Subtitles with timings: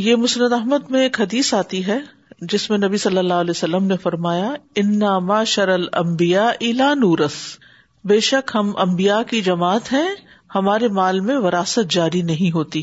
[0.10, 2.00] یہ مسرت احمد میں ایک حدیث آتی ہے
[2.52, 4.50] جس میں نبی صلی اللہ علیہ وسلم نے فرمایا
[4.84, 7.36] انا ما شرل امبیا الا نورس
[8.12, 10.06] بے شک ہم امبیا کی جماعت ہے
[10.56, 12.82] ہمارے مال میں وراثت جاری نہیں ہوتی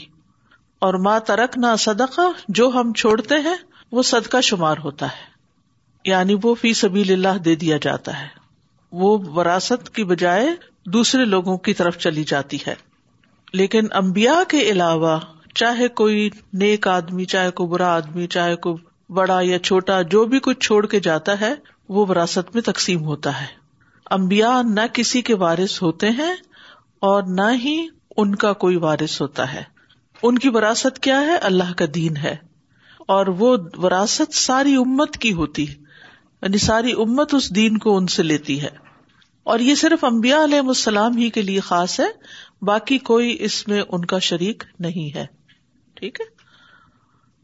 [0.87, 3.55] اور ماں ترک نہ صدقہ جو ہم چھوڑتے ہیں
[3.97, 5.29] وہ صدقہ شمار ہوتا ہے
[6.11, 8.29] یعنی وہ فی سبھی اللہ دے دیا جاتا ہے
[9.01, 10.47] وہ وراثت کی بجائے
[10.95, 12.75] دوسرے لوگوں کی طرف چلی جاتی ہے
[13.61, 15.19] لیکن امبیا کے علاوہ
[15.63, 16.29] چاہے کوئی
[16.65, 20.85] نیک آدمی چاہے کوئی برا آدمی چاہے کوئی بڑا یا چھوٹا جو بھی کچھ چھوڑ
[20.91, 21.55] کے جاتا ہے
[21.95, 23.47] وہ وراثت میں تقسیم ہوتا ہے
[24.17, 26.33] امبیا نہ کسی کے وارث ہوتے ہیں
[27.09, 27.75] اور نہ ہی
[28.23, 29.63] ان کا کوئی وارث ہوتا ہے
[30.29, 32.35] ان کی وراثت کیا ہے اللہ کا دین ہے
[33.17, 38.23] اور وہ وراثت ساری امت کی ہوتی یعنی ساری امت اس دین کو ان سے
[38.23, 38.69] لیتی ہے
[39.53, 42.07] اور یہ صرف امبیا علیہ السلام ہی کے لیے خاص ہے
[42.73, 45.27] باقی کوئی اس میں ان کا شریک نہیں ہے
[46.01, 46.25] ٹھیک ہے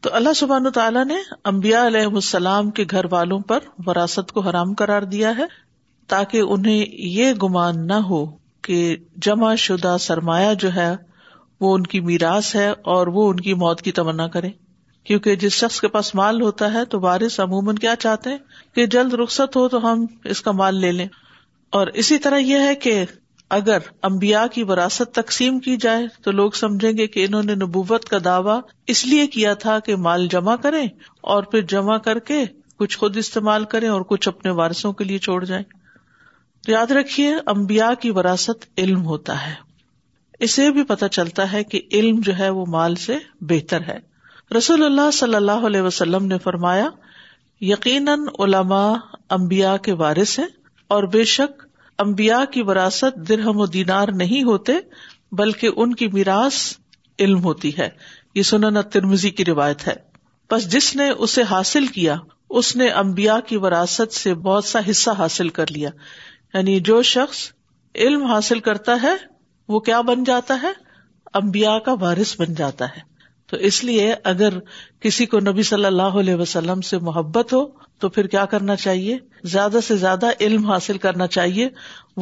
[0.03, 1.15] تو اللہ سبحان تعالیٰ نے
[1.51, 5.45] امبیا علیہ السلام کے گھر والوں پر وراثت کو حرام کرار دیا ہے
[6.13, 8.25] تاکہ انہیں یہ گمان نہ ہو
[8.67, 8.77] کہ
[9.27, 10.93] جمع شدہ سرمایہ جو ہے
[11.61, 14.49] وہ ان کی میراث ہے اور وہ ان کی موت کی تمنا کرے
[15.09, 18.37] کیونکہ جس شخص کے پاس مال ہوتا ہے تو وارث عموماً کیا چاہتے ہیں
[18.75, 21.07] کہ جلد رخصت ہو تو ہم اس کا مال لے لیں
[21.79, 23.03] اور اسی طرح یہ ہے کہ
[23.55, 28.05] اگر امبیا کی وراثت تقسیم کی جائے تو لوگ سمجھیں گے کہ انہوں نے نبوت
[28.09, 28.57] کا دعوی
[28.91, 30.83] اس لیے کیا تھا کہ مال جمع کرے
[31.35, 32.43] اور پھر جمع کر کے
[32.79, 35.63] کچھ خود استعمال کریں اور کچھ اپنے وارثوں کے لیے چھوڑ جائیں
[36.65, 39.53] تو یاد رکھیے امبیا کی وراثت علم ہوتا ہے
[40.47, 43.17] اسے بھی پتہ چلتا ہے کہ علم جو ہے وہ مال سے
[43.51, 43.97] بہتر ہے
[44.57, 46.89] رسول اللہ صلی اللہ علیہ وسلم نے فرمایا
[47.71, 48.93] یقیناً علماء
[49.39, 50.45] امبیا کے وارث ہیں
[50.95, 51.61] اور بے شک
[52.05, 54.73] امبیا کی وراثت درہم و دینار نہیں ہوتے
[55.37, 56.61] بلکہ ان کی میراث
[57.19, 57.89] علم ہوتی ہے
[58.35, 59.93] یہ سنن ترمزی کی روایت ہے
[60.51, 62.15] بس جس نے اسے حاصل کیا
[62.59, 65.89] اس نے امبیا کی وراثت سے بہت سا حصہ حاصل کر لیا
[66.53, 67.39] یعنی جو شخص
[68.05, 69.15] علم حاصل کرتا ہے
[69.73, 70.71] وہ کیا بن جاتا ہے
[71.41, 73.01] امبیا کا وارث بن جاتا ہے
[73.51, 74.57] تو اس لیے اگر
[75.01, 77.63] کسی کو نبی صلی اللہ علیہ وسلم سے محبت ہو
[78.03, 79.17] تو پھر کیا کرنا چاہیے
[79.53, 81.67] زیادہ سے زیادہ علم حاصل کرنا چاہیے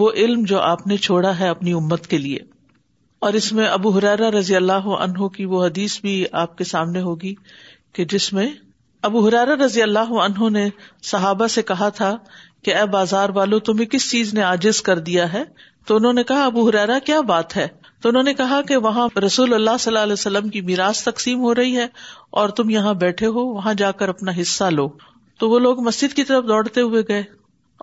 [0.02, 2.40] وہ علم جو آپ نے چھوڑا ہے اپنی امت کے لیے
[3.26, 7.02] اور اس میں ابو حرارا رضی اللہ عنہ کی وہ حدیث بھی آپ کے سامنے
[7.02, 7.34] ہوگی
[7.98, 8.48] کہ جس میں
[9.10, 10.68] ابو حرارا رضی اللہ عنہ نے
[11.12, 12.16] صحابہ سے کہا تھا
[12.66, 15.44] کہ اے بازار والو تمہیں کس چیز نے آجز کر دیا ہے
[15.88, 17.68] تو انہوں نے کہا ابو حرارا کیا بات ہے
[18.06, 21.40] تو انہوں نے کہا کہ وہاں رسول اللہ صلی اللہ علیہ وسلم کی میراث تقسیم
[21.44, 21.86] ہو رہی ہے
[22.42, 24.88] اور تم یہاں بیٹھے ہو وہاں جا کر اپنا حصہ لو
[25.40, 27.24] تو وہ لوگ مسجد کی طرف دوڑتے ہوئے گئے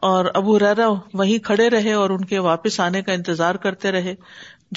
[0.09, 0.87] اور ابو ریرا
[1.19, 4.15] وہیں کھڑے رہے اور ان کے واپس آنے کا انتظار کرتے رہے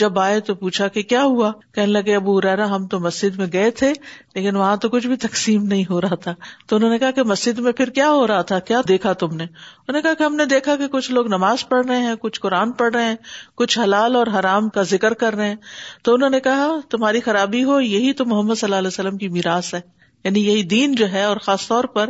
[0.02, 3.47] جب آئے تو پوچھا کہ کیا ہوا کہنے لگے ابو ریرا ہم تو مسجد میں
[3.53, 3.91] گئے تھے
[4.36, 6.34] لیکن وہاں تو کچھ بھی تقسیم نہیں ہو رہا تھا
[6.68, 9.36] تو انہوں نے کہا کہ مسجد میں پھر کیا ہو رہا تھا کیا دیکھا تم
[9.36, 12.16] نے انہوں نے کہا کہ ہم نے دیکھا کہ کچھ لوگ نماز پڑھ رہے ہیں
[12.25, 13.16] کچھ قرآن پڑھ رہے ہیں
[13.63, 15.56] کچھ حلال اور حرام کا ذکر کر رہے ہیں
[16.03, 19.30] تو انہوں نے کہا تمہاری خرابی ہو یہی تو محمد صلی اللہ علیہ وسلم کی
[19.40, 19.81] میراث ہے
[20.25, 22.09] یعنی یہی دین جو ہے اور خاص طور پر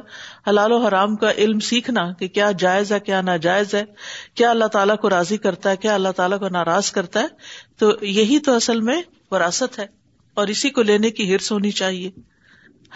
[0.50, 3.84] حلال و حرام کا علم سیکھنا کہ کیا جائز ہے کیا ناجائز ہے
[4.42, 7.92] کیا اللہ تعالیٰ کو راضی کرتا ہے کیا اللہ تعالیٰ کو ناراض کرتا ہے تو
[8.20, 9.02] یہی تو اصل میں
[9.32, 9.86] وراثت ہے
[10.40, 12.10] اور اسی کو لینے کی ہرس ہونی چاہیے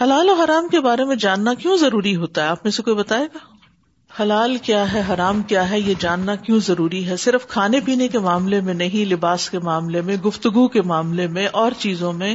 [0.00, 2.96] حلال و حرام کے بارے میں جاننا کیوں ضروری ہوتا ہے آپ میں سے کوئی
[2.96, 3.38] بتائے گا
[4.22, 8.18] حلال کیا ہے حرام کیا ہے یہ جاننا کیوں ضروری ہے صرف کھانے پینے کے
[8.28, 12.34] معاملے میں نہیں لباس کے معاملے میں گفتگو کے معاملے میں اور چیزوں میں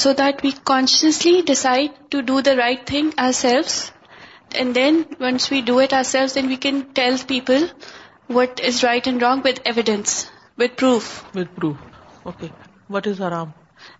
[0.00, 3.60] so that we consciously decide to do the right thing or آئر
[4.60, 7.64] and then once we do it are then we can tell people
[8.34, 10.14] what is right and wrong with evidence
[10.58, 11.06] with proof
[11.36, 12.48] with proof okay
[12.96, 13.50] what is آرام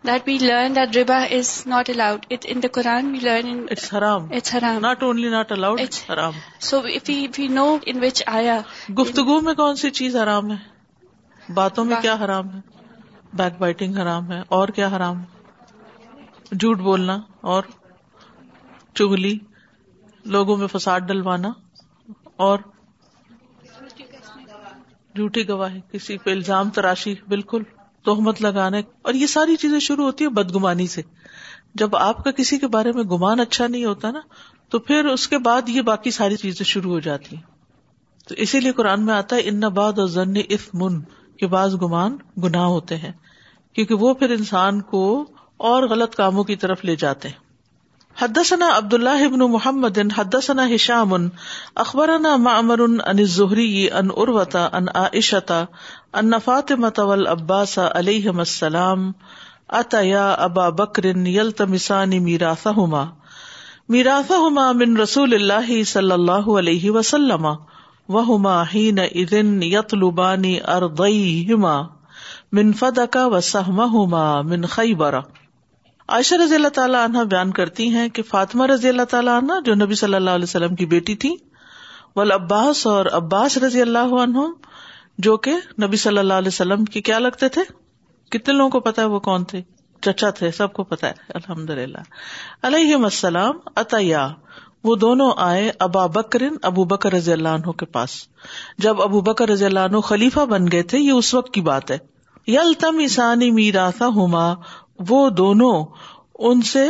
[0.07, 3.57] that we learn that ریبا is not allowed in قرآن we learn
[3.97, 8.23] حرام it's حرام not only not allowed it's حرام so if you know ان وچ
[8.37, 8.61] آیا
[8.99, 10.57] گفتگو میں کون سی چیز آرام ہے
[11.61, 12.61] باتوں میں کیا حرام ہے
[13.43, 15.37] بیک بائٹنگ حرام ہے اور کیا حرام ہے
[16.53, 17.19] جھوٹ بولنا
[17.55, 17.63] اور
[18.99, 19.35] چگلی
[20.37, 21.51] لوگوں میں فساد ڈلوانا
[22.47, 22.59] اور
[25.17, 27.63] جھوٹی گواہی کسی پہ الزام تراشی بالکل
[28.05, 31.03] توہمت لگانے اور یہ ساری چیزیں شروع ہوتی ہے بدگمانی سے
[31.79, 34.21] جب آپ کا کسی کے بارے میں گمان اچھا نہیں ہوتا نا
[34.71, 37.43] تو پھر اس کے بعد یہ باقی ساری چیزیں شروع ہو جاتی ہیں
[38.29, 41.01] تو اسی لیے قرآن میں آتا ہے ان نباد اور ضن اف من
[41.41, 43.13] کے بعض گمان گناہ ہوتے ہیں
[43.75, 45.05] کیونکہ وہ پھر انسان کو
[45.67, 47.47] اور غلط کاموں کی طرف لے جاتے ہیں
[48.21, 50.67] حدثنا عبد اللہ ابن محمد حدسنا
[51.85, 53.71] اخبرنا اخبر ان ظہری
[54.01, 55.63] ان اروتا ان عشتا
[56.21, 59.11] ان نفاط متول عباسا علیہ مسلم
[59.83, 61.05] اط ابا بکر
[61.37, 63.05] یل تمسانی میراسا ہما
[63.97, 67.47] میراسا ہما من رسول اللہ صلی اللہ علیہ وسلم
[68.19, 70.59] وما ہی نت لبانی
[71.53, 71.81] ہما
[72.59, 75.21] من فد کا سہما ہما من خیبرا
[76.17, 79.75] عائشہ رضی اللہ تعالیٰ عنہ بیان کرتی ہیں کہ فاطمہ رضی اللہ تعالیٰ عنہ جو
[79.85, 81.33] نبی صلی اللہ علیہ وسلم کی بیٹی تھی
[82.17, 84.47] ول عباس اور عباس رضی اللہ عنہ
[85.27, 85.53] جو کہ
[85.85, 87.63] نبی صلی اللہ علیہ وسلم کی کیا لگتے تھے
[88.37, 89.61] کتنے لوگوں کو پتا ہے وہ کون تھے
[90.05, 92.03] چچا تھے سب کو پتا ہے الحمد للہ
[92.67, 94.27] علیہ السلام اطیا
[94.85, 98.13] وہ دونوں آئے ابا بکرن ابو بکر رضی اللہ عنہ کے پاس
[98.87, 101.91] جب ابو بکر رضی اللہ عنہ خلیفہ بن گئے تھے یہ اس وقت کی بات
[101.91, 101.99] ہے
[102.53, 104.53] یل تم اسانی میرا تھا ہوما
[105.09, 105.75] وہ دونوں
[106.49, 106.87] ان سے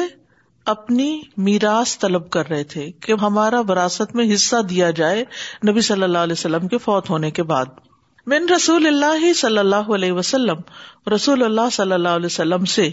[0.72, 1.08] اپنی
[1.44, 5.25] میراث طلب کر رہے تھے کہ ہمارا وراثت میں حصہ دیا جائے
[5.69, 7.78] نبی صلی اللہ علیہ وسلم کے فوت ہونے کے بعد
[8.32, 12.88] من رسول اللہ صلی اللہ علیہ وسلم رسول اللہ صلی اللہ علیہ وسلم سے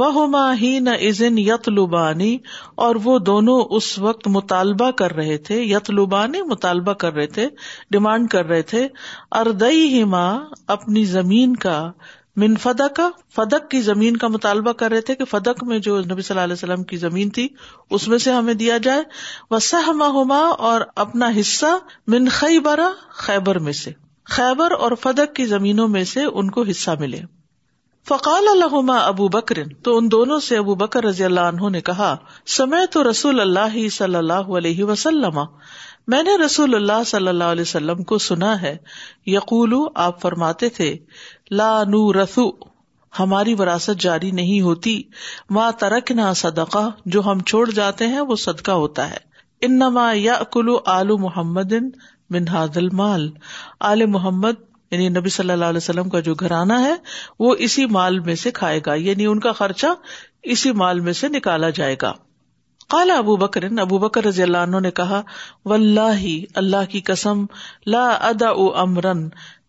[0.00, 2.36] وہ ماہ یت لبانی
[2.86, 7.48] اور وہ دونوں اس وقت مطالبہ کر رہے تھے یت لبانی مطالبہ کر رہے تھے
[7.92, 8.86] ڈیمانڈ کر رہے تھے
[9.40, 10.30] اردئی ہی ماں
[10.76, 11.78] اپنی زمین کا
[12.44, 13.00] من فدق
[13.36, 16.44] فدق کی زمین کا مطالبہ کر رہے تھے کہ فدق میں جو نبی صلی اللہ
[16.44, 17.46] علیہ وسلم کی زمین تھی
[17.98, 19.02] اس میں سے ہمیں دیا جائے
[19.50, 20.40] وسحمہ
[20.70, 21.76] اور اپنا حصہ
[22.14, 22.88] من خیبرا
[23.26, 23.90] خیبر میں سے
[24.34, 27.20] خیبر اور فدق کی زمینوں میں سے ان کو حصہ ملے
[28.08, 32.14] فقال الحما ابو بکر تو ان دونوں سے ابو بکر رضی اللہ عنہ نے کہا
[32.56, 35.40] سمے تو رسول اللہ صلی اللہ علیہ وسلم
[36.12, 38.76] میں نے رسول اللہ صلی اللہ علیہ وسلم کو سنا ہے
[39.26, 40.90] یقول آپ فرماتے تھے
[41.60, 42.44] لا نو رسو
[43.18, 45.00] ہماری وراثت جاری نہیں ہوتی
[45.56, 49.16] ماں ترک نہ صدقہ جو ہم چھوڑ جاتے ہیں وہ صدقہ ہوتا ہے
[49.68, 49.82] ان
[50.14, 51.72] یا کلو آلو محمد
[52.34, 53.28] منہاد المال
[53.90, 56.92] آل محمد یعنی نبی صلی اللہ علیہ وسلم کا جو گھرانہ ہے
[57.46, 59.86] وہ اسی مال میں سے کھائے گا یعنی ان کا خرچہ
[60.54, 62.12] اسی مال میں سے نکالا جائے گا
[62.92, 67.44] ابو بکر ابو بکر رضی اللہ اللہ عنہ نے کہا کی قسم
[67.86, 68.48] لا ادا
[68.82, 69.28] امرن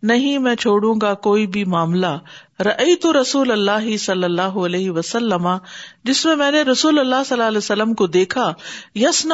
[0.09, 2.11] نہیں میں چھوڑوں گا کوئی بھی معاملہ
[2.65, 5.47] رئی تو رسول اللہ صلی اللہ علیہ وسلم
[6.09, 8.51] جس میں میں نے رسول اللہ صلی اللہ علیہ وسلم کو دیکھا
[9.07, 9.33] یس نہ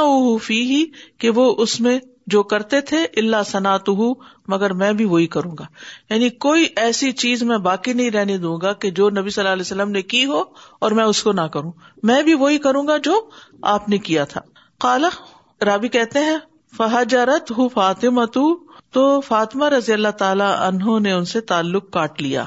[1.22, 2.00] کہ وہ اس میں
[2.32, 4.14] جو کرتے تھے اللہ سنا ہوں
[4.52, 5.66] مگر میں بھی وہی کروں گا
[6.14, 9.54] یعنی کوئی ایسی چیز میں باقی نہیں رہنے دوں گا کہ جو نبی صلی اللہ
[9.54, 10.42] علیہ وسلم نے کی ہو
[10.86, 11.72] اور میں اس کو نہ کروں
[12.12, 13.20] میں بھی وہی کروں گا جو
[13.74, 14.42] آپ نے کیا تھا
[14.86, 15.10] کالا
[15.66, 16.38] رابی کہتے ہیں
[16.78, 18.26] فہجہ رت ہوں فاطم
[18.94, 22.46] تو فاطمہ رضی اللہ تعالی انہوں نے ان سے تعلق کاٹ لیا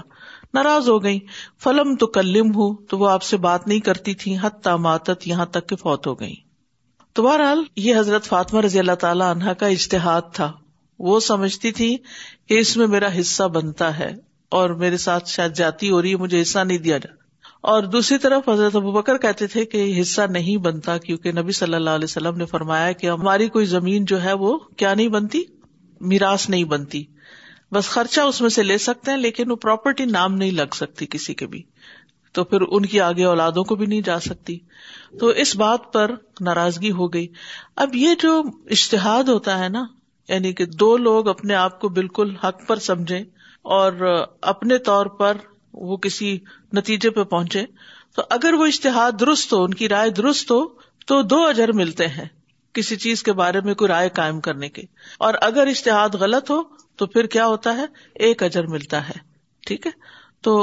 [0.54, 1.18] ناراض ہو گئی
[1.62, 4.36] فلم تو کلم ہوں تو وہ آپ سے بات نہیں کرتی تھی
[4.80, 6.34] ماتت یہاں تک کہ فوت ہو گئی
[7.16, 10.50] تو بہرحال یہ حضرت فاطمہ رضی اللہ تعالی عنہ کا اشتہاد تھا
[11.10, 11.86] وہ سمجھتی تھی
[12.48, 14.08] کہ اس میں میرا حصہ بنتا ہے
[14.58, 17.24] اور میرے ساتھ شاید جاتی ہو رہی ہے مجھے حصہ نہیں دیا جاتا
[17.72, 21.74] اور دوسری طرف حضرت ابو بکر کہتے تھے کہ حصہ نہیں بنتا کیونکہ نبی صلی
[21.74, 25.42] اللہ علیہ وسلم نے فرمایا کہ ہماری کوئی زمین جو ہے وہ کیا نہیں بنتی
[26.12, 27.04] میراث نہیں بنتی
[27.72, 31.06] بس خرچہ اس میں سے لے سکتے ہیں لیکن وہ پراپرٹی نام نہیں لگ سکتی
[31.16, 31.62] کسی کے بھی
[32.36, 34.56] تو پھر ان کی آگے اولادوں کو بھی نہیں جا سکتی
[35.20, 36.10] تو اس بات پر
[36.48, 37.26] ناراضگی ہو گئی
[37.84, 38.32] اب یہ جو
[38.76, 39.84] اشتہاد ہوتا ہے نا
[40.28, 43.18] یعنی کہ دو لوگ اپنے آپ کو بالکل حق پر سمجھے
[43.78, 44.04] اور
[44.54, 45.36] اپنے طور پر
[45.92, 46.36] وہ کسی
[46.80, 47.64] نتیجے پہ پہنچے
[48.16, 50.60] تو اگر وہ اشتہاد درست ہو ان کی رائے درست ہو
[51.10, 52.24] تو دو اجر ملتے ہیں
[52.78, 54.82] کسی چیز کے بارے میں کوئی رائے قائم کرنے کے
[55.26, 56.60] اور اگر اشتہاد غلط ہو
[57.00, 57.84] تو پھر کیا ہوتا ہے
[58.28, 59.18] ایک اجر ملتا ہے
[59.66, 59.90] ٹھیک ہے
[60.46, 60.56] تو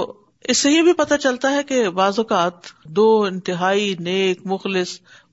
[0.49, 4.89] اس سے یہ بھی پتا چلتا ہے کہ بعض اوقات دو انتہائی نیک مخلص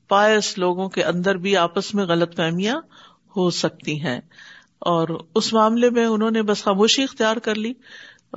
[0.09, 2.77] پائس لوگوں کے اندر بھی آپس میں غلط فہمیاں
[3.37, 4.19] ہو سکتی ہیں
[4.93, 5.09] اور
[5.41, 7.73] اس معاملے میں انہوں نے بس خاموشی اختیار کر لی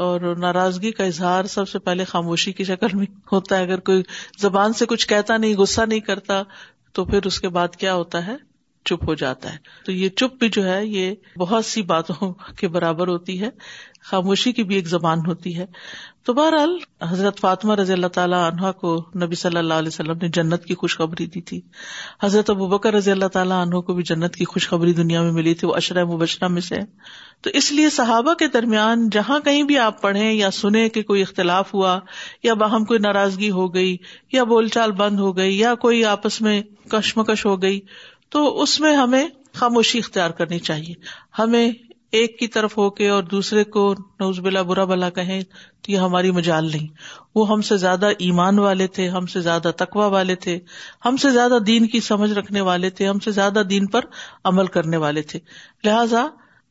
[0.05, 4.01] اور ناراضگی کا اظہار سب سے پہلے خاموشی کی شکل میں ہوتا ہے اگر کوئی
[4.41, 6.41] زبان سے کچھ کہتا نہیں غصہ نہیں کرتا
[6.93, 8.35] تو پھر اس کے بعد کیا ہوتا ہے
[8.89, 12.67] چپ ہو جاتا ہے تو یہ چپ بھی جو ہے یہ بہت سی باتوں کے
[12.77, 13.49] برابر ہوتی ہے
[14.09, 15.65] خاموشی کی بھی ایک زبان ہوتی ہے
[16.27, 16.77] تو بہرحال
[17.09, 20.75] حضرت فاطمہ رضی اللہ تعالیٰ عنہ کو نبی صلی اللہ علیہ وسلم نے جنت کی
[20.81, 21.59] خوشخبری دی تھی
[22.23, 25.67] حضرت بکر رضی اللہ تعالیٰ عنہ کو بھی جنت کی خوشخبری دنیا میں ملی تھی
[25.67, 26.79] وہ اشرم مبشرہ میں سے
[27.43, 31.21] تو اس لیے صحابہ کے درمیان جہاں کہیں بھی آپ پڑھیں یا سنیں کہ کوئی
[31.21, 31.97] اختلاف ہوا
[32.43, 33.95] یا باہم کوئی ناراضگی ہو گئی
[34.33, 36.61] یا بول چال بند ہو گئی یا کوئی آپس میں
[36.91, 37.79] کشمکش ہو گئی
[38.33, 39.23] تو اس میں ہمیں
[39.57, 40.93] خاموشی اختیار کرنی چاہیے
[41.39, 41.71] ہمیں
[42.19, 43.83] ایک کی طرف ہو کے اور دوسرے کو
[44.19, 46.87] نوز بلا برا بلا کہیں تو یہ ہماری مجال نہیں
[47.35, 50.57] وہ ہم سے زیادہ ایمان والے تھے ہم سے زیادہ تقوا والے تھے
[51.05, 54.05] ہم سے زیادہ دین کی سمجھ رکھنے والے تھے ہم سے زیادہ دین پر
[54.51, 55.39] عمل کرنے والے تھے
[55.89, 56.25] لہذا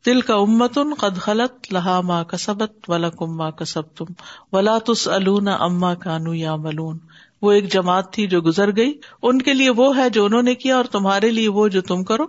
[0.06, 4.12] دل کا امتن خلط لہا ماں کا سبت ولا کما کا سب تم
[4.52, 6.98] ولا تس الون اما کانو یا ملون
[7.42, 8.92] وہ ایک جماعت تھی جو گزر گئی
[9.28, 12.04] ان کے لیے وہ ہے جو انہوں نے کیا اور تمہارے لیے وہ جو تم
[12.10, 12.26] کرو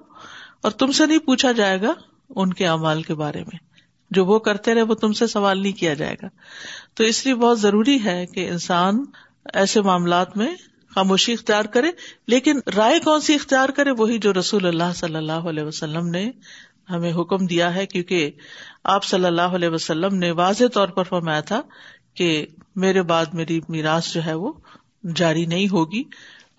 [0.67, 1.93] اور تم سے نہیں پوچھا جائے گا
[2.43, 3.60] ان کے امال کے بارے میں
[4.15, 6.27] جو وہ کرتے رہے وہ تم سے سوال نہیں کیا جائے گا
[6.98, 9.03] تو اس لیے بہت ضروری ہے کہ انسان
[9.62, 10.50] ایسے معاملات میں
[10.96, 11.91] خاموشی اختیار کرے
[12.34, 16.29] لیکن رائے کون سی اختیار کرے وہی جو رسول اللہ صلی اللہ علیہ وسلم نے
[16.89, 18.32] ہمیں حکم دیا ہے کیونکہ
[18.96, 21.62] آپ صلی اللہ علیہ وسلم نے واضح طور پر فرمایا تھا
[22.22, 22.29] کہ
[22.86, 24.51] میرے بعد میری میراث جو ہے وہ
[25.15, 26.03] جاری نہیں ہوگی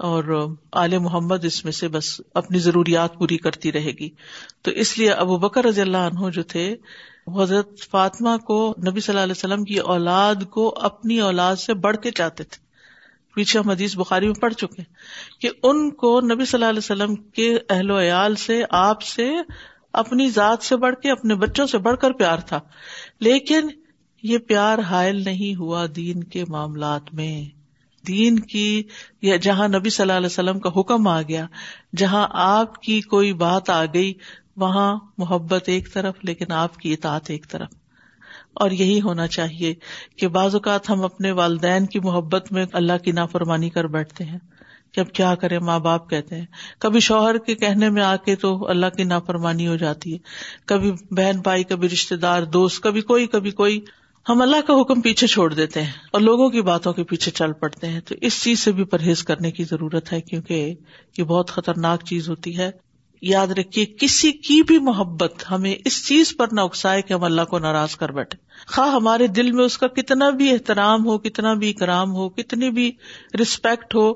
[0.06, 0.24] اور
[0.82, 4.08] آل محمد اس میں سے بس اپنی ضروریات پوری کرتی رہے گی
[4.62, 6.74] تو اس لیے ابو بکر رضی اللہ عنہ جو تھے
[7.36, 8.58] حضرت فاطمہ کو
[8.88, 12.62] نبی صلی اللہ علیہ وسلم کی اولاد کو اپنی اولاد سے بڑھ کے چاہتے تھے
[13.34, 14.82] پیچھے ہم حدیث بخاری میں پڑھ چکے
[15.40, 19.30] کہ ان کو نبی صلی اللہ علیہ وسلم کے اہل و عیال سے آپ سے
[20.02, 22.60] اپنی ذات سے بڑھ کے اپنے بچوں سے بڑھ کر پیار تھا
[23.28, 23.68] لیکن
[24.32, 27.30] یہ پیار حائل نہیں ہوا دین کے معاملات میں
[28.08, 28.66] دین کی
[29.22, 31.46] یا جہاں نبی صلی اللہ علیہ وسلم کا حکم آ گیا
[32.02, 34.12] جہاں آپ کی کوئی بات آ گئی
[34.62, 37.72] وہاں محبت ایک طرف لیکن آپ کی اطاعت ایک طرف
[38.62, 39.72] اور یہی ہونا چاہیے
[40.18, 44.38] کہ بعض اوقات ہم اپنے والدین کی محبت میں اللہ کی نافرمانی کر بیٹھتے ہیں
[44.94, 46.44] کہ اب کیا کریں ماں باپ کہتے ہیں
[46.80, 50.18] کبھی شوہر کے کہنے میں آ کے تو اللہ کی نافرمانی ہو جاتی ہے
[50.72, 53.78] کبھی بہن بھائی کبھی رشتے دار دوست کبھی کوئی کبھی کوئی
[54.28, 57.52] ہم اللہ کا حکم پیچھے چھوڑ دیتے ہیں اور لوگوں کی باتوں کے پیچھے چل
[57.60, 60.72] پڑتے ہیں تو اس چیز سے بھی پرہیز کرنے کی ضرورت ہے کیونکہ
[61.18, 62.70] یہ بہت خطرناک چیز ہوتی ہے
[63.30, 67.44] یاد رکھیے کسی کی بھی محبت ہمیں اس چیز پر نہ اکسائے کہ ہم اللہ
[67.50, 68.38] کو ناراض کر بیٹھے
[68.76, 72.70] خا ہمارے دل میں اس کا کتنا بھی احترام ہو کتنا بھی اکرام ہو کتنی
[72.80, 72.90] بھی
[73.40, 74.12] رسپیکٹ ہو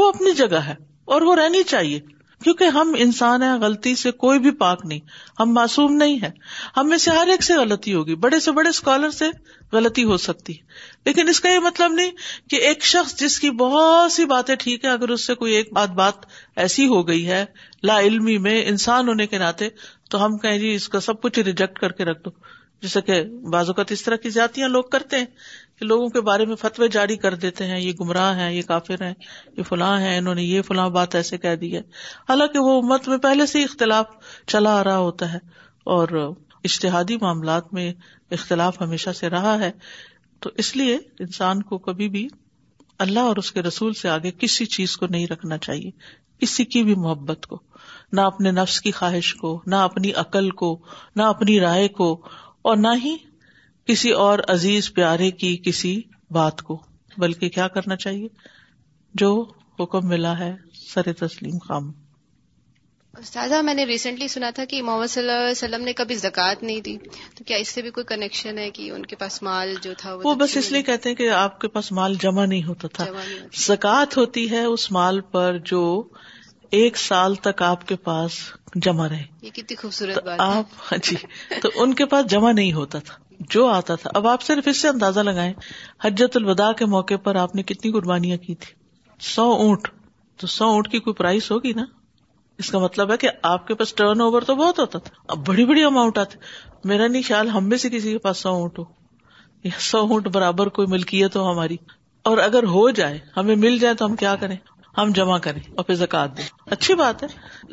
[0.00, 0.74] وہ اپنی جگہ ہے
[1.14, 2.00] اور وہ رہنی چاہیے
[2.44, 5.00] کیونکہ ہم انسان ہیں غلطی سے کوئی بھی پاک نہیں
[5.40, 6.30] ہم معصوم نہیں ہے
[6.76, 9.24] ہم میں سے ہر ایک سے غلطی ہوگی بڑے سے بڑے اسکالر سے
[9.72, 10.52] غلطی ہو سکتی
[11.06, 12.10] لیکن اس کا یہ مطلب نہیں
[12.50, 15.72] کہ ایک شخص جس کی بہت سی باتیں ٹھیک ہے اگر اس سے کوئی ایک
[15.74, 16.26] بات بات
[16.64, 17.44] ایسی ہو گئی ہے
[17.90, 19.68] لا علمی میں انسان ہونے کے ناطے
[20.10, 22.30] تو ہم کہیں جی اس کا سب کچھ ریجیکٹ کر کے رکھ دو
[22.82, 23.22] جیسے کہ
[23.52, 25.26] بازوقت اس طرح کی زیادتیاں لوگ کرتے ہیں
[25.88, 29.12] لوگوں کے بارے میں فتوی جاری کر دیتے ہیں یہ گمراہ ہیں یہ کافر ہیں
[29.56, 31.80] یہ فلاں ہیں انہوں نے یہ فلاں بات ایسے کہہ دی ہے
[32.28, 34.06] حالانکہ وہ امت میں پہلے سے اختلاف
[34.54, 35.38] چلا آ رہا ہوتا ہے
[35.96, 36.08] اور
[36.64, 37.92] اشتہادی معاملات میں
[38.38, 39.70] اختلاف ہمیشہ سے رہا ہے
[40.44, 42.26] تو اس لیے انسان کو کبھی بھی
[43.06, 45.90] اللہ اور اس کے رسول سے آگے کسی چیز کو نہیں رکھنا چاہیے
[46.40, 47.58] کسی کی بھی محبت کو
[48.16, 50.76] نہ اپنے نفس کی خواہش کو نہ اپنی عقل کو
[51.16, 52.12] نہ اپنی رائے کو
[52.70, 53.16] اور نہ ہی
[53.86, 56.00] کسی اور عزیز پیارے کی کسی
[56.34, 56.78] بات کو
[57.18, 58.28] بلکہ کیا کرنا چاہیے
[59.22, 59.32] جو
[59.80, 60.54] حکم ملا ہے
[60.92, 61.90] سر تسلیم خام
[63.18, 66.62] استاذہ میں نے ریسنٹلی سنا تھا کہ محمد صلی اللہ علیہ وسلم نے کبھی زکات
[66.62, 66.96] نہیں دی
[67.38, 70.14] تو کیا اس سے بھی کوئی کنیکشن ہے کہ ان کے پاس مال جو تھا
[70.14, 72.88] وہ وہ بس اس لیے کہتے ہیں کہ آپ کے پاس مال جمع نہیں ہوتا
[72.98, 73.06] تھا
[73.66, 75.82] زکات ہوتی ہے اس مال پر جو
[76.78, 78.38] ایک سال تک آپ کے پاس
[78.88, 81.16] جمع رہے یہ کتنی خوبصورت آپ ہاں جی
[81.62, 83.20] تو ان کے پاس جمع نہیں ہوتا تھا
[83.50, 85.52] جو آتا تھا اب آپ صرف اس سے اندازہ لگائے
[86.04, 88.72] حجت الوداع کے موقع پر آپ نے کتنی قربانیاں کی تھی
[89.34, 89.88] سو اونٹ
[90.40, 91.84] تو سو اونٹ کی کوئی پرائز ہوگی نا
[92.58, 95.46] اس کا مطلب ہے کہ آپ کے پاس ٹرن اوور تو بہت ہوتا تھا اب
[95.48, 96.38] بڑی بڑی اماؤنٹ آتے
[96.88, 98.84] میرا نہیں خیال ہم میں سے کسی کے پاس سو اونٹ ہو
[99.64, 101.76] یا سو اونٹ برابر کوئی ملکیت ہو ہماری
[102.30, 104.56] اور اگر ہو جائے ہمیں مل جائے تو ہم کیا کریں
[104.98, 106.44] ہم جمع کریں اور پھر زکات دیں
[106.76, 107.26] اچھی بات ہے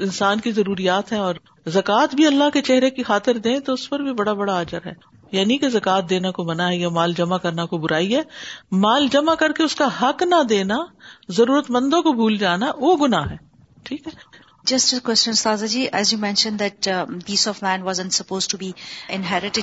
[0.03, 1.35] انسان کی ضروریات ہے اور
[1.77, 4.85] زکات بھی اللہ کے چہرے کی خاطر دیں تو اس پر بھی بڑا بڑا آجر
[4.85, 4.93] ہے
[5.31, 8.21] یعنی کہ زکات دینا کو منع ہے یا مال جمع کرنا کو برائی ہے
[8.85, 10.77] مال جمع کر کے اس کا حق نہ دینا
[11.37, 13.35] ضرورت مندوں کو بھول جانا وہ گنا ہے
[13.89, 14.11] ٹھیک ہے
[14.71, 16.87] just question سازا ji as you mention that
[17.25, 18.71] peace of man was and suppose to be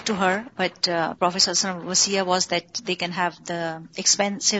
[0.04, 3.61] to her but professor Wasi was that they can have the
[3.96, 4.54] expense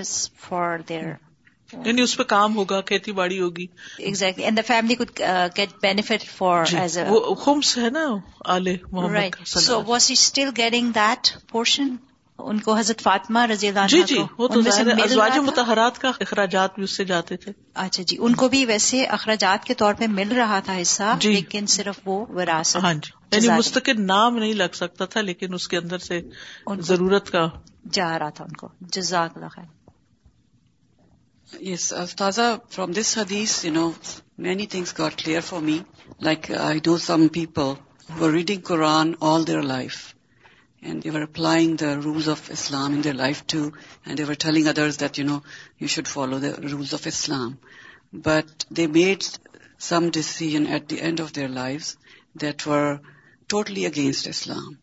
[0.49, 1.13] for their
[1.73, 3.67] یعنی اس پہ کام ہوگا کھیتی باڑی ہوگی
[4.67, 8.07] فیملی uh, جی، get وہ خمس ہے نا
[10.11, 11.95] اسٹل گیٹنگ دیٹ پورشن
[12.49, 14.61] ان کو حضرت فاطمہ رضی اللہ جی جی وہ تو
[15.05, 17.53] ازواج متحرات کا اخراجات بھی اس سے جاتے تھے
[17.85, 21.33] اچھا جی ان کو بھی ویسے اخراجات کے طور پہ مل رہا تھا حصہ جی۔
[21.33, 25.69] لیکن صرف وہ وراثت ہاں جی یعنی مستقل نام نہیں لگ سکتا تھا لیکن اس
[25.69, 26.21] کے اندر سے
[26.91, 27.47] ضرورت کا
[27.99, 29.65] جا رہا تھا ان کو جزاک اللہ خیر
[31.61, 35.85] Yes, Ustaza, from this hadith, many things got clear for me.
[36.19, 37.79] Like uh, I know some people
[38.11, 40.17] who were reading Quran all their life,
[40.83, 44.35] and they were applying the rules of Islam in their life too, and they were
[44.35, 47.61] telling others that, you should follow the rules of Islam.
[48.13, 49.25] But they made
[49.79, 51.97] some decision at the end of their lives
[52.35, 52.99] that were
[53.47, 54.79] totally against Islam.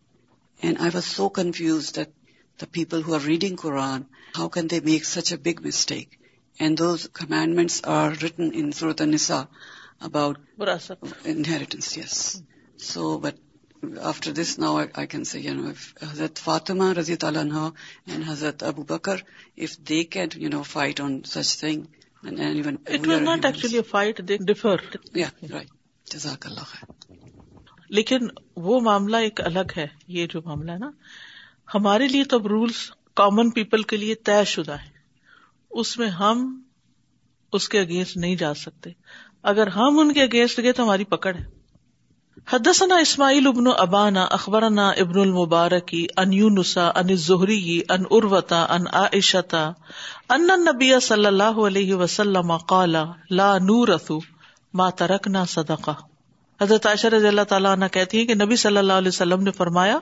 [0.62, 2.14] And I was so confused that
[2.60, 6.10] the people who are reading Quran, how can they make such a big mistake?
[6.60, 9.44] And those commandments are written in سورت نسا
[10.08, 10.40] about
[11.32, 12.14] inheritance yes
[12.90, 15.72] so but after this now I can see you know
[16.12, 17.64] حضرت فاطمہ رضی تعالیٰ عنہ
[18.08, 19.18] and حضرت ابو بکر
[19.66, 21.84] if they can you know fight on such thing
[22.26, 24.78] not actually fight they differ
[26.12, 27.12] جزاک اللہ خیر
[27.96, 28.28] لیکن
[28.68, 29.86] وہ معاملہ ایک الگ ہے
[30.18, 30.90] یہ جو معاملہ ہے نا
[31.74, 32.90] ہمارے لیے تو اب رولس
[33.22, 34.92] کامن پیپل کے لیے طے شدہ ہے
[35.82, 36.42] اس میں ہم
[37.58, 38.90] اس کے اگینسٹ نہیں جا سکتے
[39.52, 41.44] اگر ہم ان کے اگینسٹ گئے تو ہماری پکڑ ہے
[42.52, 47.60] حدثنا اسماعیل ابن ابانا ابن المبارکی ان ان ان زہری
[47.98, 49.64] اروتا ان عائشتا
[50.36, 52.52] ان نبی صلی اللہ علیہ وسلم
[53.42, 53.88] لا نور
[54.82, 55.92] ما ترک نہ صدقہ
[56.62, 59.52] حضرت عائشہ رضی اللہ تعالیٰ عنہ کہتی ہیں کہ نبی صلی اللہ علیہ وسلم نے
[59.62, 59.98] فرمایا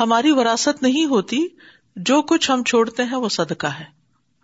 [0.00, 1.40] ہماری وراثت نہیں ہوتی
[2.10, 3.84] جو کچھ ہم چھوڑتے ہیں وہ صدقہ ہے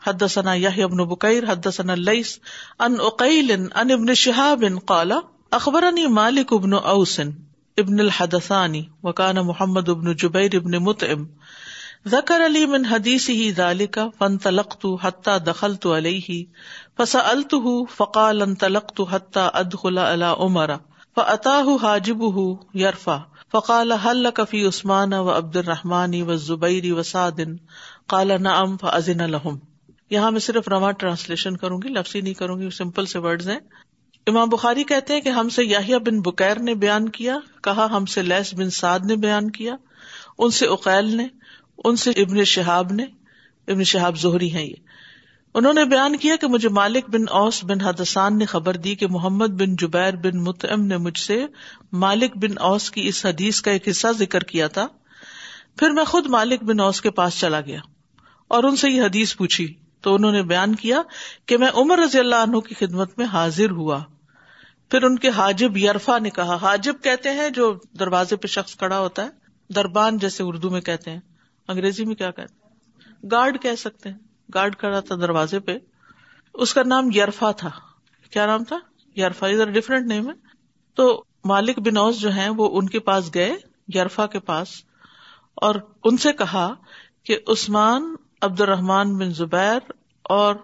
[0.06, 5.12] حدثنا یاہی ابن بقیر حدث ان عیعل ان ابن شہابن قال
[5.58, 7.18] اخبرني مالک ابن اوس
[7.82, 11.26] ابن الحدسانی وكان محمد ابن جب ابن مطعم ام
[12.16, 13.28] زکر علی بن حدیث
[14.20, 16.14] فن تلخت حتہ دخل تو علی
[17.00, 20.76] فقال انطلقت حتى ادخل على عمر
[21.16, 22.46] ف حاجبه
[22.86, 23.18] يرفع
[23.56, 27.46] فقال هل لك في عثمان وعبد الرحمن والزبير وسعد
[28.14, 29.60] قال نعم سادن لهم
[30.10, 33.58] یہاں میں صرف رواں ٹرانسلیشن کروں گی لفظی نہیں کروں گی سمپل سے ورڈز ہیں
[34.30, 38.04] امام بخاری کہتے ہیں کہ ہم سے یاہیا بن بکیر نے بیان کیا کہا ہم
[38.14, 39.74] سے لیس بن سعد نے بیان کیا
[40.42, 41.26] ان سے اقیل نے
[41.84, 43.04] ان سے ابن شہاب نے
[43.72, 44.98] ابن شہاب زہری ہیں یہ
[45.60, 49.06] انہوں نے بیان کیا کہ مجھے مالک بن اوس بن حدسان نے خبر دی کہ
[49.10, 51.44] محمد بن جبیر بن متعم نے مجھ سے
[52.06, 54.86] مالک بن اوس کی اس حدیث کا ایک حصہ ذکر کیا تھا
[55.78, 57.80] پھر میں خود مالک بن اوس کے پاس چلا گیا
[58.58, 59.66] اور ان سے یہ حدیث پوچھی
[60.02, 61.00] تو انہوں نے بیان کیا
[61.48, 63.98] کہ میں عمر رضی اللہ عنہ کی خدمت میں حاضر ہوا
[64.90, 68.98] پھر ان کے حاجب یرفا نے کہا حاجب کہتے ہیں جو دروازے پہ شخص کڑا
[69.00, 71.20] ہوتا ہے دربان جیسے اردو میں کہتے ہیں
[71.74, 74.16] انگریزی میں کیا کہتے ہیں گارڈ کہہ سکتے ہیں
[74.54, 75.76] گارڈ کڑا تھا دروازے پہ
[76.64, 77.70] اس کا نام یرفا تھا
[78.30, 78.78] کیا نام تھا
[79.16, 80.34] یارفا ادھر ڈفرینٹ نیم ہے
[81.00, 81.06] تو
[81.50, 83.52] مالک بنوز جو ہیں وہ ان کے پاس گئے
[83.94, 84.72] یارفا کے پاس
[85.68, 85.74] اور
[86.08, 86.68] ان سے کہا
[87.28, 88.14] کہ عثمان
[88.46, 89.90] عبد الرحمان بن زبیر
[90.34, 90.54] اور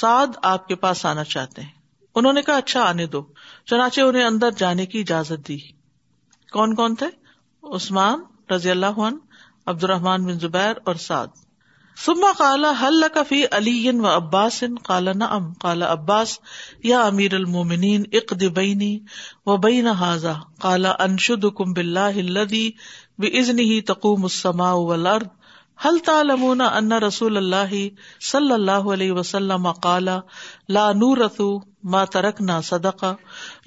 [0.00, 1.70] سعد آپ کے پاس آنا چاہتے ہیں
[2.20, 3.22] انہوں نے کہا اچھا آنے دو
[3.72, 5.56] چنانچہ انہیں اندر جانے کی اجازت دی
[6.52, 7.06] کون کون تھے
[7.78, 8.22] عثمان
[8.52, 11.38] رضی اللہ عنہ عبد الرحمان بن زبیر اور سعد
[12.04, 12.72] سما کالا
[13.14, 16.38] کفی علی و عباس کالا نم کالا عباس
[16.84, 18.04] یا امیر المومنین
[18.54, 18.98] بینی
[19.46, 22.44] و بین حاضا کالا انشد کم بلّہ
[23.18, 25.28] و ازن ہی تقوم و لد
[25.82, 27.72] حل تالمون ان رسول اللہ
[28.30, 30.18] صلی اللہ علیہ وسلم کالا
[30.76, 30.84] لا
[31.20, 31.46] رسو
[31.94, 33.04] ما ترک نہ صدق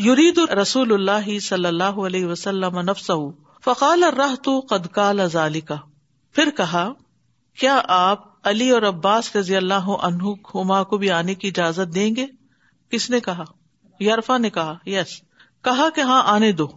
[0.05, 2.79] یورید رسول اللہ صلی اللہ علیہ وسلم
[3.63, 4.03] فقال
[4.69, 5.09] قد کا
[6.35, 6.87] پھر کہا
[7.59, 12.09] کیا آپ علی اور عباس رضی اللہ عنہ ہما کو بھی آنے کی اجازت دیں
[12.15, 12.25] گے
[12.91, 13.43] کس نے کہا
[14.07, 15.19] یارفا نے کہا یس
[15.63, 16.67] کہا کہ ہاں آنے دو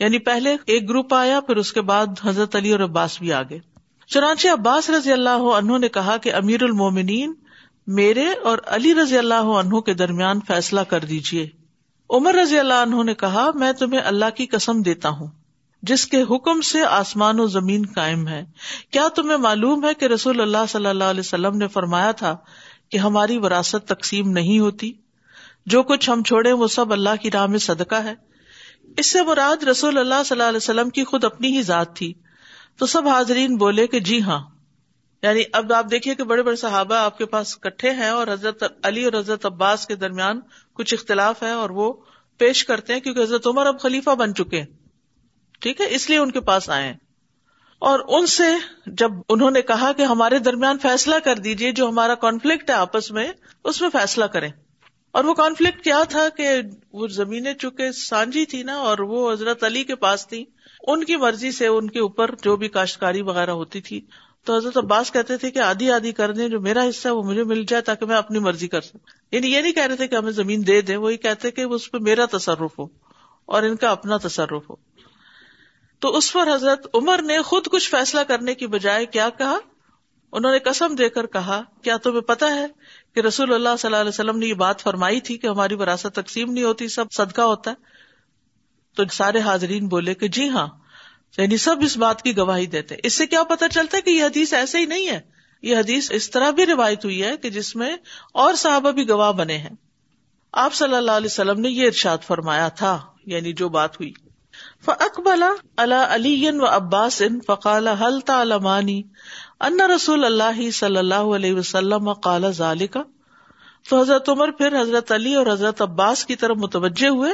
[0.00, 3.58] یعنی پہلے ایک گروپ آیا پھر اس کے بعد حضرت علی اور عباس بھی آگے
[4.14, 7.32] چنانچہ عباس رضی اللہ عنہ نے کہا کہ امیر المومنین
[8.00, 11.46] میرے اور علی رضی اللہ عنہ کے درمیان فیصلہ کر دیجیے
[12.18, 15.26] عمر رضی اللہ عنہ نے کہا میں تمہیں اللہ کی قسم دیتا ہوں
[15.90, 18.42] جس کے حکم سے آسمان و زمین قائم ہے
[18.92, 22.36] کیا تمہیں معلوم ہے کہ رسول اللہ صلی اللہ علیہ وسلم نے فرمایا تھا
[22.90, 24.92] کہ ہماری وراثت تقسیم نہیں ہوتی
[25.74, 28.14] جو کچھ ہم چھوڑے وہ سب اللہ کی راہ میں صدقہ ہے
[28.96, 32.12] اس سے مراد رسول اللہ صلی اللہ علیہ وسلم کی خود اپنی ہی ذات تھی
[32.78, 34.40] تو سب حاضرین بولے کہ جی ہاں
[35.22, 38.62] یعنی اب آپ دیکھیے کہ بڑے بڑے صحابہ آپ کے پاس کٹھے ہیں اور حضرت
[38.86, 40.40] علی اور حضرت عباس کے درمیان
[40.80, 41.92] کچھ اختلاف ہے اور وہ
[42.38, 44.62] پیش کرتے ہیں کیونکہ حضرت عمر اب خلیفہ بن چکے
[45.64, 46.92] ٹھیک ہے اس لیے ان کے پاس آئے
[47.88, 48.44] اور ان سے
[49.02, 53.10] جب انہوں نے کہا کہ ہمارے درمیان فیصلہ کر دیجیے جو ہمارا کانفلکٹ ہے آپس
[53.18, 53.26] میں
[53.72, 54.50] اس میں فیصلہ کریں
[55.18, 56.48] اور وہ کانفلکٹ کیا تھا کہ
[57.00, 60.44] وہ زمینیں چونکہ سانجھی تھی نا اور وہ حضرت علی کے پاس تھی
[60.92, 64.00] ان کی مرضی سے ان کے اوپر جو بھی کاشتکاری وغیرہ ہوتی تھی
[64.46, 67.44] تو حضرت عباس کہتے تھے کہ آدھی آدھی کر دیں جو میرا حصہ وہ مجھے
[67.44, 69.00] مل جائے تاکہ میں اپنی مرضی کر سکوں
[69.32, 71.90] یعنی یہ نہیں کہہ رہے تھے کہ ہمیں زمین دے دیں وہی کہتے کہ اس
[71.92, 72.86] پہ میرا تصرف ہو
[73.56, 74.74] اور ان کا اپنا تصرف ہو
[76.04, 79.56] تو اس پر حضرت عمر نے خود کچھ فیصلہ کرنے کی بجائے کیا کہا
[80.38, 82.66] انہوں نے قسم دے کر کہا کیا تمہیں پتا ہے
[83.14, 86.14] کہ رسول اللہ صلی اللہ علیہ وسلم نے یہ بات فرمائی تھی کہ ہماری وراثت
[86.14, 87.94] تقسیم نہیں ہوتی سب صدقہ ہوتا ہے
[88.96, 90.66] تو سارے حاضرین بولے کہ جی ہاں
[91.38, 94.24] یعنی سب اس بات کی گواہی دیتے اس سے کیا پتا چلتا ہے کہ یہ
[94.24, 95.18] حدیث ایسے ہی نہیں ہے
[95.68, 97.94] یہ حدیث اس طرح بھی روایت ہوئی ہے کہ جس میں
[98.44, 99.74] اور صحابہ بھی گواہ بنے ہیں
[100.64, 102.98] آپ صلی اللہ علیہ وسلم نے یہ ارشاد فرمایا تھا
[103.32, 104.12] یعنی جو بات ہوئی
[104.84, 105.50] فقبلا
[105.84, 108.40] اللہ علی و عباس ان فقال حل حلتا
[109.68, 112.96] ان رسول اللہ صلی اللہ علیہ وسلم قال ذالک
[113.88, 117.32] تو حضرت عمر پھر حضرت علی اور حضرت عباس کی طرف متوجہ ہوئے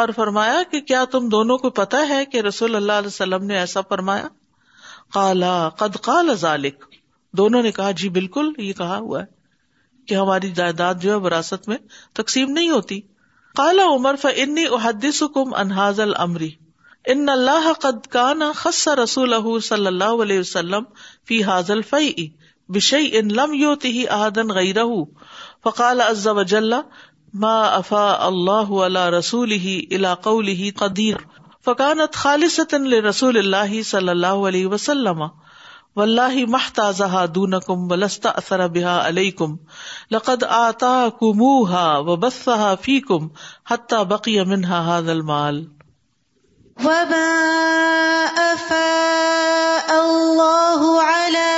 [0.00, 3.58] اور فرمایا کہ کیا تم دونوں کو پتا ہے کہ رسول اللہ علیہ وسلم نے
[3.58, 4.26] ایسا فرمایا
[5.14, 5.96] کالا قد
[6.40, 6.84] ذالک
[7.40, 9.36] دونوں نے کہا جی بالکل یہ کہا ہوا ہے
[10.08, 11.76] کہ ہماری جائیداد جو ہے وراثت میں
[12.20, 13.00] تقسیم نہیں ہوتی
[13.60, 16.50] کالا عمر فنی اندی کم انحاظ المری
[17.14, 19.34] ان اللہ قد کان خس رسول
[19.68, 20.84] صلی اللہ علیہ وسلم
[21.28, 22.26] فی حاضل فی
[22.76, 24.04] بش ان لم یوتی
[24.54, 24.84] غیرہ
[25.64, 26.74] فقال عز وجل
[27.42, 28.70] ما افا اللہ
[31.68, 33.72] فقانت خالی صلی اللہ
[36.54, 39.50] احتازها دونكم ولا بحا بها عليكم
[40.14, 43.20] لقد وبثها فيكم
[43.64, 45.56] حتى بقي منها هذا المال
[46.86, 48.74] وما بقی
[50.00, 51.57] الله على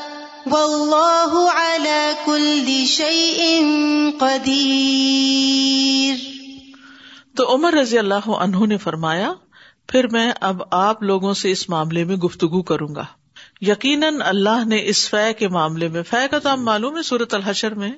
[0.51, 1.33] واللہ
[4.23, 6.15] قدیر
[7.37, 9.29] تو عمر رضی اللہ عنہ نے فرمایا
[9.91, 13.03] پھر میں اب آپ لوگوں سے اس معاملے میں گفتگو کروں گا
[13.69, 17.31] یقیناً اللہ نے اس فے کے معاملے میں فے کا تو ہم معلوم ہے صورت
[17.33, 17.91] الحشر میں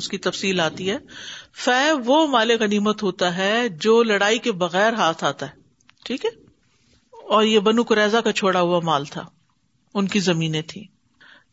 [0.00, 0.96] اس کی تفصیل آتی ہے
[1.64, 3.52] فے وہ مال غنیمت ہوتا ہے
[3.86, 6.30] جو لڑائی کے بغیر ہاتھ آتا ہے ٹھیک ہے
[7.36, 9.24] اور یہ بنو قریضہ کا چھوڑا ہوا مال تھا
[10.00, 10.84] ان کی زمینیں تھیں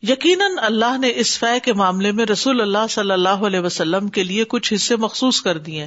[0.02, 4.22] یقیناً اللہ نے اس فی کے معاملے میں رسول اللہ صلی اللہ علیہ وسلم کے
[4.24, 5.86] لیے کچھ حصے مخصوص کر دیے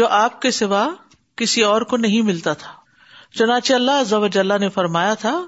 [0.00, 0.88] جو آپ کے سوا
[1.36, 2.72] کسی اور کو نہیں ملتا تھا
[3.38, 5.40] چنانچہ اللہ نے فرمایا تھا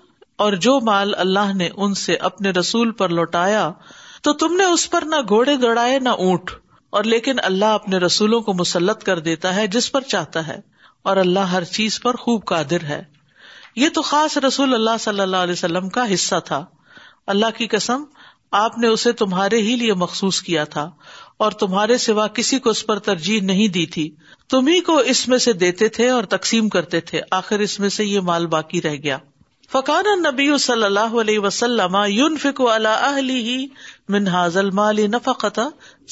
[0.44, 3.70] اور جو مال اللہ نے ان سے اپنے رسول پر لوٹایا
[4.28, 6.50] تو تم نے اس پر نہ گھوڑے دوڑائے نہ اونٹ
[6.98, 10.58] اور لیکن اللہ اپنے رسولوں کو مسلط کر دیتا ہے جس پر چاہتا ہے
[11.10, 13.02] اور اللہ ہر چیز پر خوب قادر ہے
[13.76, 16.64] یہ تو خاص رسول اللہ صلی اللہ علیہ وسلم کا حصہ تھا
[17.30, 18.04] اللہ کی قسم
[18.60, 20.88] آپ نے اسے تمہارے ہی لیے مخصوص کیا تھا
[21.44, 24.08] اور تمہارے سوا کسی کو اس پر ترجیح نہیں دی تھی
[24.54, 28.04] تمہیں کو اس میں سے دیتے تھے اور تقسیم کرتے تھے آخر اس میں سے
[28.04, 29.18] یہ مال باقی رہ گیا
[29.72, 33.18] فقان نبی صلی اللہ علیہ وسلم یون فکو اللہ
[34.14, 35.44] منہا ضلع نفاق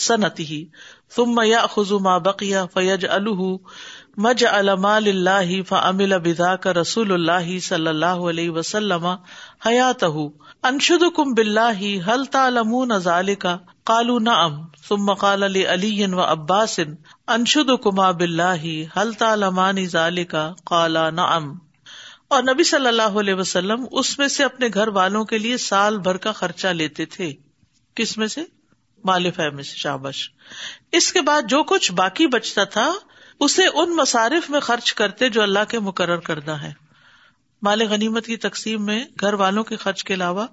[0.07, 0.65] صنت ہی
[1.17, 3.43] تم میاں بقیہ فیج الح
[4.25, 9.05] مج علام اللہ ابدا کا رسول اللہ صلی اللہ علیہ وسلم
[9.67, 10.05] حیات
[10.71, 11.35] انشد کم
[12.07, 12.75] ہل تالم
[13.45, 13.57] کا
[13.91, 14.17] کالو
[15.75, 16.21] علی و
[17.37, 19.85] انشد کما بلاہی ہل تالمان
[20.31, 21.53] کا کالا نم
[22.37, 25.99] اور نبی صلی اللہ علیہ وسلم اس میں سے اپنے گھر والوں کے لیے سال
[26.09, 27.33] بھر کا خرچہ لیتے تھے
[28.03, 28.43] کس میں سے
[29.13, 30.29] مالف ہے شابش
[31.01, 32.91] اس کے بعد جو کچھ باقی بچتا تھا
[33.47, 36.73] اسے ان مصارف میں خرچ کرتے جو اللہ کے مقرر کردہ ہے
[37.67, 40.47] مال غنیمت کی تقسیم میں گھر والوں کے خرچ کے علاوہ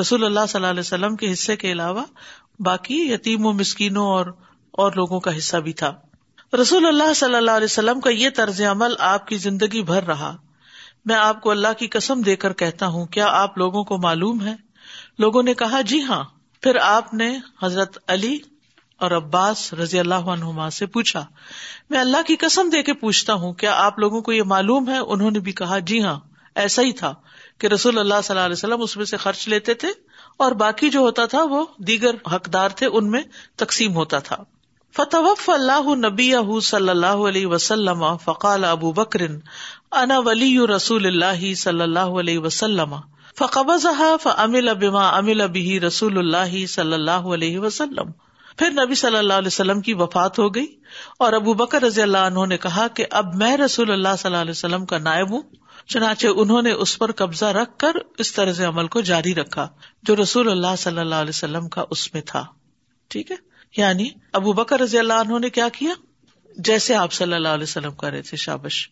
[0.00, 2.04] رسول اللہ صلی اللہ علیہ وسلم کے حصے کے علاوہ
[2.64, 3.46] باقی یتیم
[3.98, 4.32] اور
[4.84, 5.92] اور لوگوں کا حصہ بھی تھا
[6.60, 10.34] رسول اللہ صلی اللہ علیہ وسلم کا یہ طرز عمل آپ کی زندگی بھر رہا
[11.06, 14.46] میں آپ کو اللہ کی قسم دے کر کہتا ہوں کیا آپ لوگوں کو معلوم
[14.46, 14.54] ہے
[15.24, 16.22] لوگوں نے کہا جی ہاں
[16.62, 18.36] پھر آپ نے حضرت علی
[19.06, 21.24] اور عباس رضی اللہ عنہما سے پوچھا
[21.90, 24.98] میں اللہ کی قسم دے کے پوچھتا ہوں کیا آپ لوگوں کو یہ معلوم ہے
[25.14, 26.18] انہوں نے بھی کہا جی ہاں
[26.64, 27.12] ایسا ہی تھا
[27.62, 29.88] کہ رسول اللہ صلی اللہ علیہ وسلم اس میں سے خرچ لیتے تھے
[30.44, 33.22] اور باقی جو ہوتا تھا وہ دیگر حقدار تھے ان میں
[33.64, 34.36] تقسیم ہوتا تھا
[34.96, 36.30] فتوف اللہ نبی
[36.68, 38.92] صلی اللہ علیہ وسلم فقال ابو
[40.04, 42.94] انا ولی رسول اللہ صلی اللہ علیہ وسلم
[43.40, 48.10] فقبضها فعمل بما عمل به رسول اللہ صلی اللہ علیہ وسلم
[48.58, 50.66] پھر نبی صلی اللہ علیہ وسلم کی وفات ہو گئی
[51.26, 54.40] اور ابو بکر رضی اللہ عنہ نے کہا کہ اب میں رسول اللہ صلی اللہ
[54.42, 55.40] علیہ وسلم کا نائب ہوں
[55.92, 59.68] چنانچہ انہوں نے اس پر قبضہ رکھ کر اس طرح سے عمل کو جاری رکھا
[60.10, 62.44] جو رسول اللہ صلی اللہ علیہ وسلم کا اس میں تھا
[63.10, 63.36] ٹھیک ہے
[63.76, 64.08] یعنی
[64.40, 65.92] ابو بکر رضی اللہ عنہ نے کیا کیا
[66.64, 68.88] جیسے آپ صلی اللہ علیہ وسلم کر رہے تھے شابش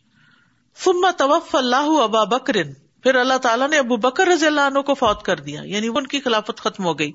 [0.84, 4.94] ثم توف اللہ ابا بکرن پھر اللہ تعالیٰ نے ابو بکر رضی اللہ عنہ کو
[5.00, 7.10] فوت کر دیا یعنی ان کی خلافت ختم ہو گئی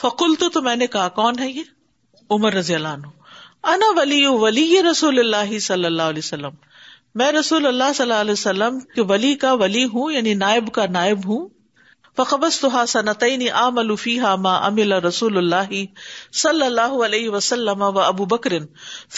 [0.00, 1.62] فکل تو میں نے کہا کون ہے یہ
[2.36, 3.06] عمر رضی اللہ عنہ
[3.74, 6.58] انا ولی ولی رسول اللہ صلی اللہ علیہ وسلم
[7.20, 10.84] میں رسول اللہ صلی اللہ علیہ وسلم کے ولی کا ولی ہوں یعنی نائب کا
[10.98, 11.48] نائب ہوں
[12.18, 13.08] فقبس تو حاصن
[13.62, 13.78] عام
[14.44, 15.72] ما امل رسول اللہ
[16.42, 18.66] صلی اللہ علیہ وسلم و ابو بکرین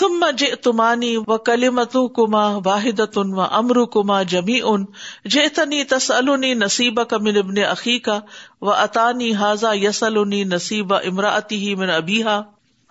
[0.00, 4.84] ثم جے تمانی و کلیمت کما واحد امر کما جمی اُن
[5.36, 8.18] جنی نصیب کا من ابن عقی کا
[8.60, 10.18] و اطانی حاضا یسل
[10.54, 12.40] نسیبہ امراطی من ابھیا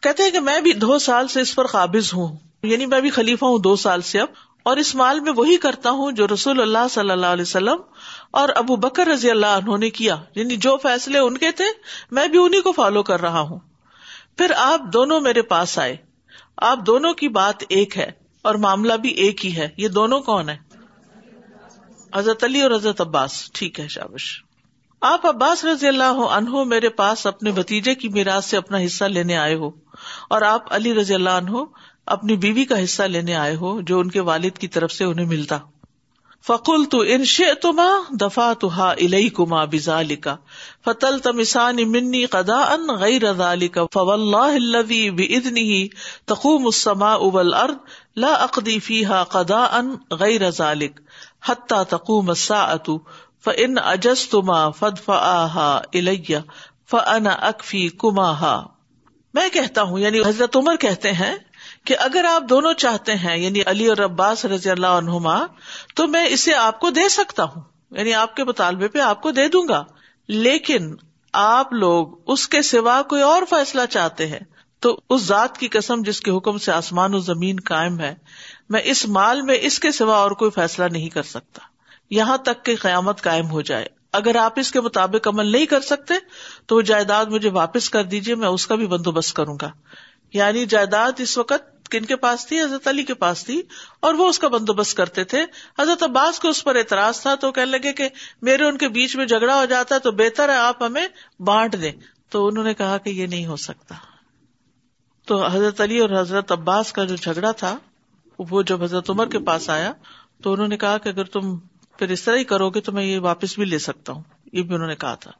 [0.03, 2.35] کہتے کہ میں بھی دو سال سے اس پر قابض ہوں
[2.71, 5.89] یعنی میں بھی خلیفہ ہوں دو سال سے اب اور اس مال میں وہی کرتا
[5.97, 7.81] ہوں جو رسول اللہ صلی اللہ علیہ وسلم
[8.39, 11.65] اور ابو بکر رضی اللہ انہوں نے کیا یعنی جو فیصلے ان کے تھے
[12.17, 13.59] میں بھی انہیں کو فالو کر رہا ہوں
[14.37, 15.95] پھر آپ دونوں میرے پاس آئے
[16.69, 18.09] آپ دونوں کی بات ایک ہے
[18.49, 20.57] اور معاملہ بھی ایک ہی ہے یہ دونوں کون ہیں
[22.15, 24.27] حضرت علی اور حضرت عباس ٹھیک ہے شابش
[25.07, 29.55] آپ عباس رضی اللہ عنہ میرے پاس اپنے بتیجے کی میرا اپنا حصہ لینے آئے
[29.63, 29.69] ہو
[30.35, 31.63] اور آپ علی رضی اللہ عنہ
[32.15, 35.25] اپنی بیوی کا حصہ لینے آئے ہو جو ان کے والد کی طرف سے انہیں
[35.35, 35.57] ملتا
[36.45, 37.89] فقل انش تما
[38.21, 39.65] دفاع تو ہا علیہ کما
[40.23, 40.35] کا
[40.85, 43.21] فتل تمسانی منی قدا ان غیر
[43.73, 45.87] کا فول الدنی
[46.33, 47.69] تقوما ابل ار
[48.25, 50.99] لا اقدی فی قدا ان غیر ذالک
[51.49, 52.63] حتہ تقو مَ سا
[53.43, 58.57] فن اجس تما فد فا الفی کما ہا
[59.33, 61.33] میں کہتا ہوں یعنی حضرت عمر کہتے ہیں
[61.87, 65.35] کہ اگر آپ دونوں چاہتے ہیں یعنی علی اور عباس رضی اللہ عنہما
[65.95, 67.61] تو میں اسے آپ کو دے سکتا ہوں
[67.97, 69.83] یعنی آپ کے مطالبے پہ آپ کو دے دوں گا
[70.47, 70.89] لیکن
[71.43, 74.39] آپ لوگ اس کے سوا کوئی اور فیصلہ چاہتے ہیں
[74.85, 78.13] تو اس ذات کی قسم جس کے حکم سے آسمان و زمین قائم ہے
[78.75, 81.61] میں اس مال میں اس کے سوا اور کوئی فیصلہ نہیں کر سکتا
[82.19, 83.87] یہاں تک کہ قیامت قائم ہو جائے
[84.21, 86.13] اگر آپ اس کے مطابق عمل نہیں کر سکتے
[86.67, 89.71] تو وہ جائیداد مجھے واپس کر دیجیے میں اس کا بھی بندوبست کروں گا
[90.33, 93.61] یعنی جائیداد اس وقت کن کے پاس تھی حضرت علی کے پاس تھی
[94.07, 95.43] اور وہ اس کا بندوبست کرتے تھے
[95.79, 98.07] حضرت عباس کو اس پر اعتراض تھا تو کہنے لگے کہ
[98.49, 101.07] میرے ان کے بیچ میں جھگڑا ہو جاتا ہے تو بہتر ہے آپ ہمیں
[101.51, 101.91] بانٹ دیں
[102.35, 103.95] تو انہوں نے کہا کہ یہ نہیں ہو سکتا
[105.31, 107.75] تو حضرت علی اور حضرت عباس کا جو جھگڑا تھا
[108.49, 109.91] وہ جب حضرت عمر کے پاس آیا
[110.43, 111.57] تو انہوں نے کہا کہ اگر تم
[111.99, 114.21] پھر اس طرح ہی کرو گے تو میں یہ واپس بھی لے سکتا ہوں
[114.57, 115.31] یہ بھی انہوں نے کہا تھا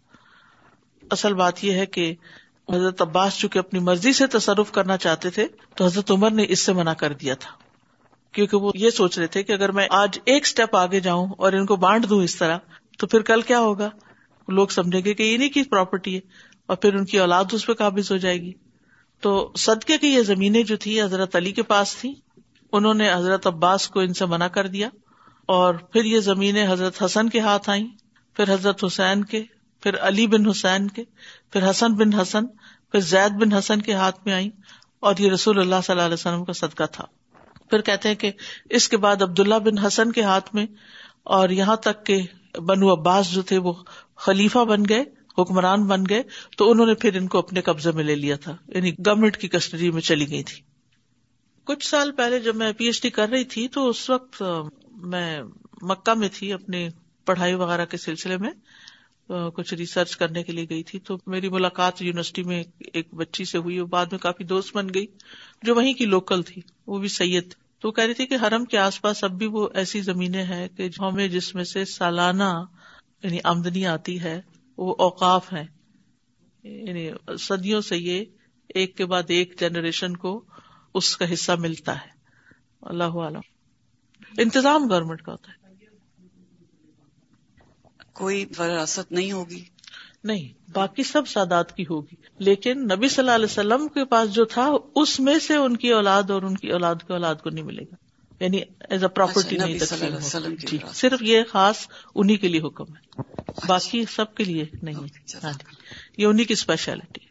[1.15, 2.13] اصل بات یہ ہے کہ
[2.73, 6.65] حضرت عباس چونکہ اپنی مرضی سے تصرف کرنا چاہتے تھے تو حضرت عمر نے اس
[6.65, 7.51] سے منع کر دیا تھا
[8.35, 11.53] کیونکہ وہ یہ سوچ رہے تھے کہ اگر میں آج ایک اسٹیپ آگے جاؤں اور
[11.59, 12.57] ان کو بانٹ دوں اس طرح
[12.99, 13.89] تو پھر کل کیا ہوگا
[14.57, 16.19] لوگ سمجھیں گے کہ یہ نہیں کی پراپرٹی ہے
[16.67, 18.51] اور پھر ان کی اولاد اس پہ قابض ہو جائے گی
[19.21, 22.13] تو صدقے کی یہ زمینیں جو تھی حضرت علی کے پاس تھی
[22.79, 24.89] انہوں نے حضرت عباس کو ان سے منع کر دیا
[25.55, 27.85] اور پھر یہ زمینیں حضرت حسن کے ہاتھ آئیں
[28.37, 29.41] پھر حضرت حسین کے
[29.83, 31.03] پھر علی بن حسین کے
[31.51, 32.45] پھر حسن بن حسن
[32.91, 34.49] پھر زید بن حسن کے ہاتھ میں آئی
[35.07, 37.05] اور یہ رسول اللہ صلی اللہ علیہ وسلم کا صدقہ تھا
[37.69, 38.31] پھر کہتے ہیں کہ
[38.79, 40.65] اس کے بعد عبد اللہ بن حسن کے ہاتھ میں
[41.37, 42.21] اور یہاں تک کہ
[42.67, 43.73] بنو عباس جو تھے وہ
[44.25, 45.03] خلیفہ بن گئے
[45.37, 46.21] حکمران بن گئے
[46.57, 49.47] تو انہوں نے پھر ان کو اپنے قبضے میں لے لیا تھا یعنی گورنمنٹ کی
[49.55, 50.61] کسٹڈی میں چلی گئی تھی
[51.71, 54.41] کچھ سال پہلے جب میں پی ایچ ڈی کر رہی تھی تو اس وقت
[55.13, 55.27] میں
[55.89, 56.87] مکہ میں تھی اپنی
[57.25, 58.51] پڑھائی وغیرہ کے سلسلے میں
[59.55, 62.61] کچھ ریسرچ کرنے کے لیے گئی تھی تو میری ملاقات یونیورسٹی میں
[62.93, 65.05] ایک بچی سے ہوئی بعد میں کافی دوست بن گئی
[65.65, 68.77] جو وہیں کی لوکل تھی وہ بھی سید تو کہہ رہی تھی کہ حرم کے
[68.79, 72.49] آس پاس اب بھی وہ ایسی زمینیں ہیں کہ ہمیں جس میں سے سالانہ
[73.23, 74.39] یعنی آمدنی آتی ہے
[74.77, 75.65] وہ اوقاف ہیں
[76.71, 77.09] یعنی
[77.47, 78.23] صدیوں سے یہ
[78.75, 80.39] ایک کے بعد ایک جنریشن کو
[80.97, 82.15] اس کا حصہ ملتا ہے
[82.93, 85.56] اللہ عالم انتظام گورنمنٹ کا ہوتا ہے
[88.17, 89.63] کوئی وراثت نہیں ہوگی
[90.29, 92.15] نہیں باقی سب سادات کی ہوگی
[92.47, 94.65] لیکن نبی صلی اللہ علیہ وسلم کے پاس جو تھا
[95.01, 98.43] اس میں سے ان کی اولاد اور ان کی اولاد اولاد کو نہیں ملے گا
[98.43, 98.59] یعنی
[98.95, 100.11] ایز اے پراپرٹی نہیں
[100.71, 101.77] جی، صرف یہ خاص
[102.23, 105.77] انہی کے لیے حکم ہے اچھا۔ باقی سب کے لیے نہیں ہاں جی،
[106.23, 107.25] یہ انہی کی اسپیشلٹی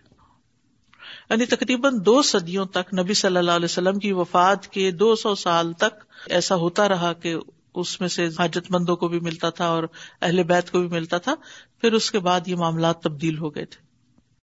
[1.31, 5.35] یعنی تقریباً دو صدیوں تک نبی صلی اللہ علیہ وسلم کی وفات کے دو سو
[5.45, 6.05] سال تک
[6.41, 7.35] ایسا ہوتا رہا کہ
[7.81, 9.85] اس میں سے حاجت مندوں کو بھی ملتا تھا اور
[10.29, 11.35] اہل بیت کو بھی ملتا تھا
[11.81, 13.85] پھر اس کے بعد یہ معاملات تبدیل ہو گئے تھے